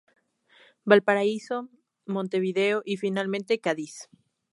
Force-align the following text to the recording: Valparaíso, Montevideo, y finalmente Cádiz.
Valparaíso, 0.83 1.69
Montevideo, 2.07 2.81
y 2.85 2.97
finalmente 2.97 3.59
Cádiz. 3.59 4.09